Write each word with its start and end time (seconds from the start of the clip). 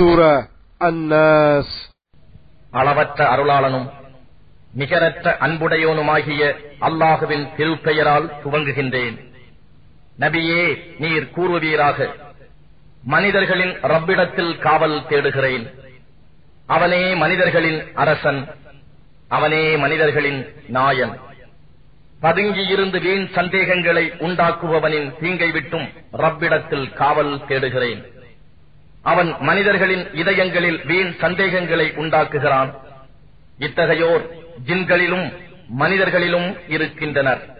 சூர 0.00 0.48
அன்னாஸ் 0.80 1.74
அளவற்ற 2.70 3.24
அருளாளனும் 3.36 3.90
நிகரற்ற 4.74 5.36
அன்புடையோனுமாகிய 5.40 6.54
அல்லாஹுவின் 6.80 7.48
திருப்பெயரால் 7.56 8.30
துவங்குகின்றேன். 8.44 9.16
நபியே 10.18 10.78
நீர் 10.98 11.30
கூறுவீராக 11.36 12.08
மனிதர்களின் 13.04 13.72
ரப்பிடத்தில் 13.82 14.58
காவல் 14.58 15.06
தேடுகிறேன். 15.06 15.74
அவனே 16.66 17.14
மனிதர்களின் 17.14 17.94
அரசன் 17.94 18.54
அவனே 19.28 19.76
மனிதர்களின் 19.76 20.54
நாயன். 20.66 21.18
பதுங்கியிருந்து 22.22 23.00
வீண் 23.00 23.32
சந்தேகங்களை 23.32 24.12
உண்டாக்குபவனின் 24.20 25.12
தீங்கை 25.20 25.50
விட்டும் 25.50 25.88
ரப்பிடத்தில் 26.12 26.92
காவல் 26.92 27.44
தேடுகிறேன். 27.46 28.18
அவன் 29.02 29.34
மனிதர்களின் 29.40 30.12
இதயங்களில் 30.12 30.86
வீண் 30.86 31.14
சந்தேகங்களை 31.20 31.92
உண்டாக்குகிறான். 31.96 32.74
இத்தகையோர் 33.58 34.28
ஜின்களிலும் 34.66 35.32
மனிதர்களிலும் 35.68 36.56
இருக்கின்றனர். 36.68 37.59